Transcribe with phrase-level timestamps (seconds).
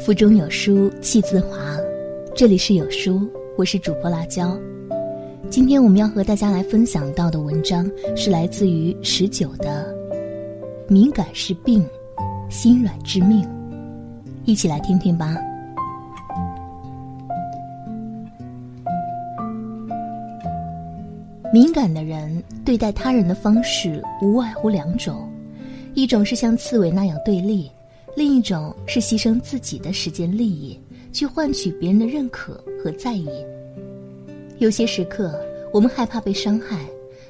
[0.00, 1.58] 腹中有书气自华，
[2.34, 4.58] 这里是有书，我是主播辣椒。
[5.50, 9.94] 今天我们要和大家来分享到的文章是来自于十九的
[10.90, 11.86] 《敏感是病，
[12.48, 13.42] 心软致命》，
[14.46, 15.36] 一起来听听吧。
[21.52, 25.28] 敏感的人对待他人的方式无外乎两种，
[25.92, 27.70] 一种是像刺猬那样对立。
[28.16, 30.78] 另一种是牺牲自己的时间利益，
[31.12, 33.28] 去换取别人的认可和在意。
[34.58, 35.40] 有些时刻，
[35.72, 36.84] 我们害怕被伤害，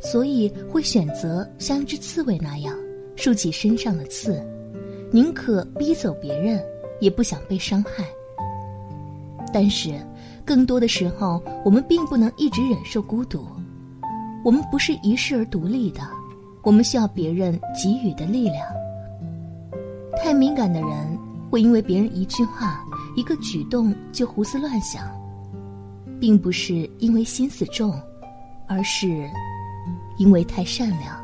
[0.00, 2.76] 所以会选择像一只刺猬那样
[3.16, 4.42] 竖起身上的刺，
[5.10, 6.62] 宁可逼走别人，
[7.00, 8.04] 也不想被伤害。
[9.52, 9.94] 但是，
[10.44, 13.46] 更多的时候，我们并不能一直忍受孤独。
[14.44, 16.02] 我们不是一世而独立的，
[16.62, 18.66] 我们需要别人给予的力量。
[20.24, 21.18] 太敏感的人
[21.50, 22.82] 会因为别人一句话、
[23.14, 25.06] 一个举动就胡思乱想，
[26.18, 27.92] 并不是因为心思重，
[28.66, 29.28] 而是
[30.16, 31.22] 因为太善良。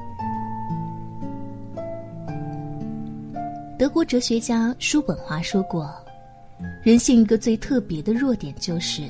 [3.79, 5.91] 德国哲学家叔本华说过
[6.85, 9.05] ：“人性一个最特别的弱点，就是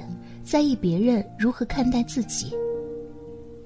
[0.44, 2.54] 在意别人如何看待自己。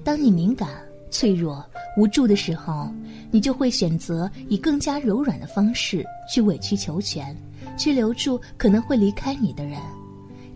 [0.02, 0.70] 当你敏感、
[1.14, 1.64] 脆弱。”
[1.96, 2.92] 无助的时候，
[3.30, 7.36] 你就会选择以更加柔软的方式去委曲求全，
[7.78, 9.78] 去留住可能会离开你的人，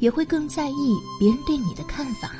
[0.00, 2.32] 也会更在意别人对你的看法。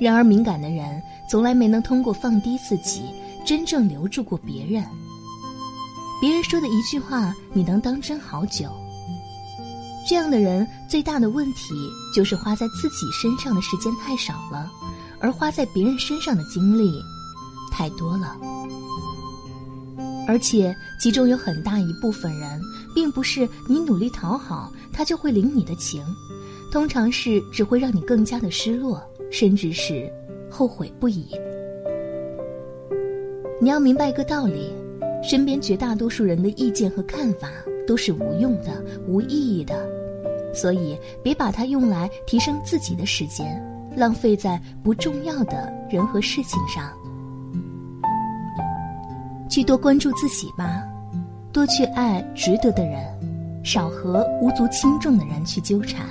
[0.00, 3.02] 然而，敏感的人从来没能通过放低自己，
[3.46, 4.84] 真正留住过别人。
[6.20, 8.68] 别人说的一句话，你能当真好久。
[10.08, 11.74] 这样的人最大的问题
[12.12, 14.68] 就是花在自己身上的时间太少了，
[15.20, 17.02] 而花在别人身上的精力。
[17.70, 18.36] 太多了，
[20.26, 22.60] 而且其中有很大一部分人，
[22.94, 26.04] 并不是你努力讨好他就会领你的情，
[26.70, 30.12] 通常是只会让你更加的失落，甚至是
[30.50, 31.28] 后悔不已。
[33.62, 34.74] 你要明白一个道理：
[35.22, 37.48] 身边绝大多数人的意见和看法
[37.86, 39.88] 都是无用的、无意义的，
[40.52, 43.62] 所以别把它用来提升自己的时间，
[43.96, 46.90] 浪费在不重要的人和事情上。
[49.48, 50.82] 去多关注自己吧，
[51.52, 53.04] 多去爱值得的人，
[53.64, 56.06] 少和无足轻重的人去纠缠。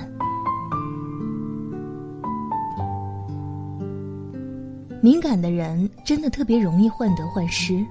[5.02, 7.82] 敏感的人真的特别容易患得患失，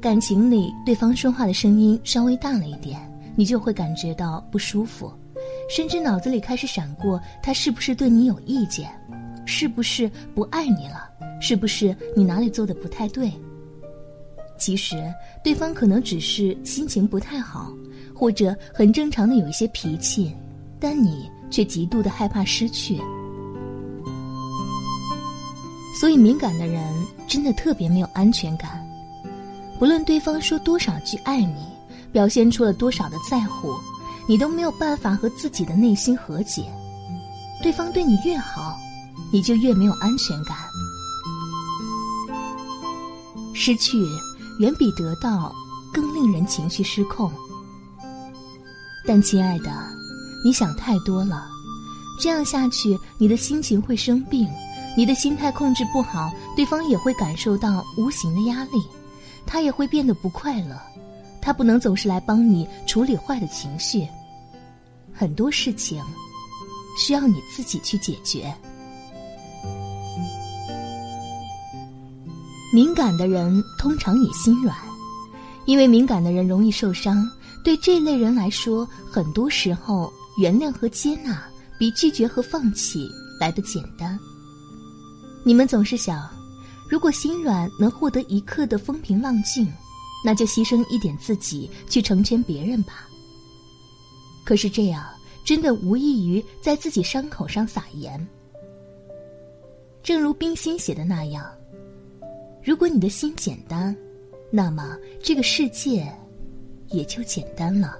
[0.00, 2.98] 感情里对方说话的声音稍微大了一点，
[3.36, 5.12] 你就会感觉到不舒服，
[5.70, 8.90] 甚至脑子里开始闪过他是不是对你有意见，
[9.52, 13.30] 是不是不爱你了，是不是你哪里做的不太对。
[14.56, 14.96] 其实，
[15.44, 17.70] 对方可能只是心情不太好，
[18.14, 20.34] 或者很正常的有一些脾气，
[20.80, 22.98] 但你却极度的害怕失去。
[26.00, 26.82] 所以，敏感的人
[27.28, 28.82] 真的特别没有安全感。
[29.78, 31.66] 不论对方说多少句爱你，
[32.10, 33.74] 表现出了多少的在乎，
[34.26, 36.64] 你都没有办法和自己的内心和解。
[37.62, 38.71] 对方对你越好，
[39.32, 40.56] 你就越没有安全感，
[43.54, 44.06] 失去。
[44.58, 45.52] 远比得到
[45.92, 47.32] 更令人情绪失控。
[49.08, 49.72] 但亲爱的，
[50.44, 51.48] 你想太多了，
[52.20, 54.46] 这样下去你的心情会生病，
[54.94, 58.86] 你的心态控制不好，对方也会感受到无形的压力，
[59.46, 60.78] 他也会变得不快乐，
[61.40, 64.06] 他不能总是来帮你处理坏的情绪，
[65.12, 66.00] 很多事情
[66.98, 68.54] 需要你自己去解决。
[72.74, 74.74] 敏感的人通常也心软，
[75.66, 77.30] 因为敏感的人容易受伤。
[77.62, 81.44] 对这类人来说，很多时候原谅和接纳
[81.78, 84.18] 比拒绝和放弃来的简单。
[85.44, 86.28] 你们总是想，
[86.88, 89.70] 如果心软能获得一刻的风平浪静，
[90.24, 93.06] 那就牺牲一点自己去成全别人吧。
[94.44, 95.04] 可是这样
[95.44, 98.26] 真的无异于在自己伤口上撒盐。
[100.02, 101.44] 正如冰心写的那样。
[102.64, 103.94] 如果你的心简单，
[104.50, 106.06] 那么这个世界
[106.90, 107.96] 也就简单了。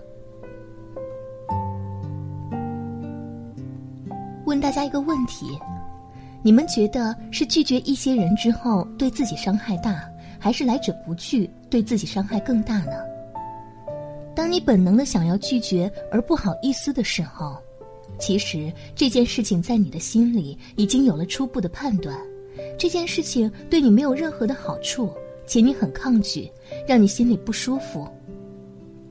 [4.44, 5.46] 问大家一个问题：
[6.44, 12.92] 你们觉得是拒绝一些人之后对自己伤害大，还是来者不拒对自己伤害更大呢？
[14.32, 17.56] 当你本能的想要拒绝而不好意思的时候，
[18.16, 22.16] 其实这件事情在你的心里已经有了初步的判断。
[22.78, 25.12] 这件事情对你没有任何的好处，
[25.46, 26.50] 且你很抗拒，
[26.86, 28.08] 让你心里不舒服。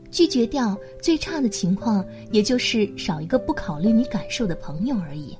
[0.09, 5.37] 拒绝掉最差的情况，也就是少一个不考虑你感受的朋友而已。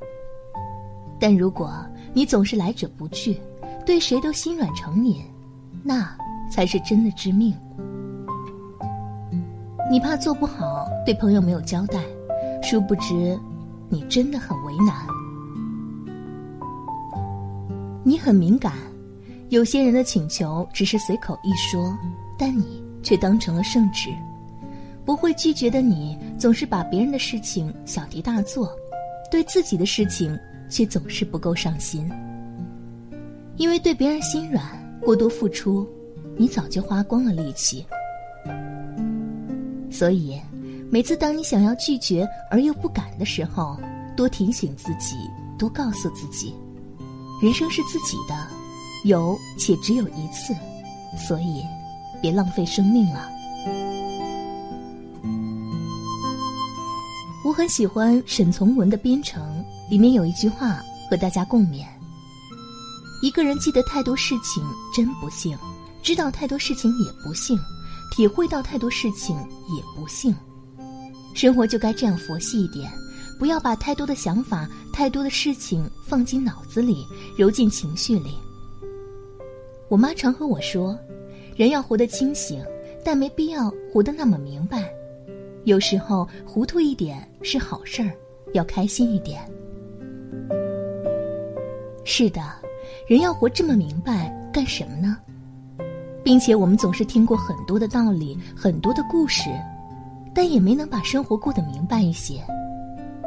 [1.20, 1.74] 但如果
[2.14, 3.38] 你总是来者不拒，
[3.86, 5.22] 对谁都心软成瘾，
[5.84, 6.18] 那
[6.50, 7.54] 才是真的致命。
[9.90, 12.02] 你怕做不好，对朋友没有交代，
[12.64, 13.38] 殊不知，
[13.90, 15.06] 你真的很为难。
[18.24, 18.74] 很敏感，
[19.50, 21.98] 有些人的请求只是随口一说，
[22.38, 24.12] 但你却当成了圣旨。
[25.04, 28.72] 不会拒绝的你，总是把别人的事情小题大做，
[29.32, 30.38] 对自己的事情
[30.70, 32.08] 却总是不够上心。
[33.58, 34.64] 因为对别人心软、
[35.02, 35.88] 过多付出，
[36.38, 37.84] 你早就花光了力气。
[39.90, 40.40] 所以，
[40.92, 43.80] 每次当你想要拒绝而又不敢的时候，
[44.16, 45.16] 多提醒自己，
[45.58, 46.56] 多告诉自己，
[47.42, 48.48] 人生是自己的，
[49.04, 50.54] 有且只有一次，
[51.28, 51.64] 所以
[52.22, 53.28] 别浪费生命了。
[57.44, 59.44] 我很喜欢沈从文的《编程》，
[59.90, 61.84] 里面有一句话和大家共勉：
[63.24, 64.64] 一个人记得太多事情
[64.96, 65.58] 真不幸，
[66.04, 67.58] 知道太多事情也不幸，
[68.16, 69.36] 体会到太多事情
[69.76, 70.36] 也不幸。
[71.34, 72.92] 生活就该这样佛系一点，
[73.40, 78.31] 不要把太多的想法、太多的事情放进脑子里，揉进情绪里。
[79.88, 81.00] 我妈常和我说，
[81.56, 82.62] 人要活得清醒，
[83.02, 84.94] 但没必要活得那么明白。
[85.63, 88.12] 有时候糊涂一点是好事儿，
[88.52, 89.42] 要开心一点。
[92.04, 92.42] 是的，
[93.08, 95.18] 人要活这么明白干什么呢？
[96.25, 99.50] 并且我们总是听过很多的道理，很多的故事，
[100.36, 102.44] 但也没能把生活过得明白一些。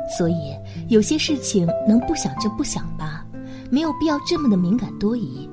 [0.08, 0.54] 所以
[0.88, 3.24] 有些事情能不想就不想吧，
[3.70, 5.48] 没有必要这么的敏感多疑，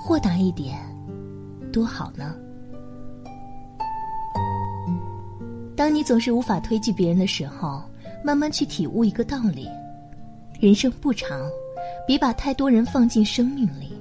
[0.00, 0.78] 豁达一点，
[1.72, 2.34] 多好呢。
[5.76, 7.82] 当你总是无法推拒别人的时候，
[8.24, 9.68] 慢慢去体悟一个道理：
[10.58, 11.48] 人生不长，
[12.06, 13.92] 别把太多人放进生命里；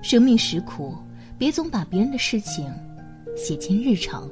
[0.00, 0.94] 生命实苦，
[1.36, 2.72] 别总把别人的事情
[3.36, 4.30] 写进日程。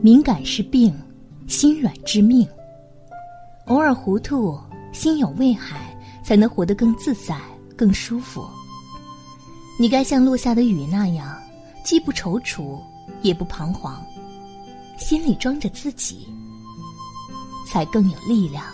[0.00, 0.94] 敏感是病，
[1.48, 2.46] 心软致命。
[3.66, 4.58] 偶尔糊涂，
[4.92, 7.40] 心有畏海，才能活得更自在、
[7.76, 8.46] 更舒服。
[9.78, 11.36] 你该像落下的雨那样，
[11.84, 12.80] 既不踌躇。
[13.22, 14.04] 也不彷徨，
[14.98, 16.28] 心里装着自己，
[17.66, 18.64] 才更有力量。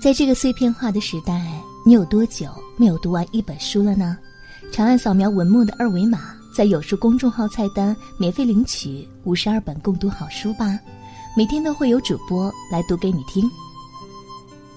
[0.00, 1.59] 在这个碎片化的时代，
[1.90, 2.46] 你有多久
[2.76, 4.16] 没有读完一本书了呢？
[4.70, 10.78] 长按扫描文末的二维码，在有书公众号菜单免费领取五十二本共读好书吧，
[11.36, 13.50] 每天都会有主播来读给你听。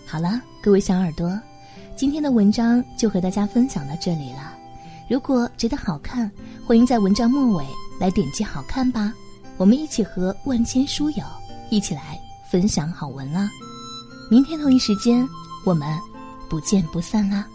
[0.08, 1.40] 好了，各位小耳朵，
[1.96, 4.52] 今天的文章就和大家分享到这里了。
[5.08, 6.32] 如果觉得好看，
[6.66, 7.66] 欢迎在文章末尾
[8.00, 9.14] 来点击“好看”吧。
[9.58, 11.24] 我们一起和万千书友
[11.70, 12.20] 一起来
[12.50, 13.52] 分享好文啦。
[14.32, 15.30] 明天同一时间，
[15.64, 15.88] 我们
[16.50, 17.48] 不见不散啦。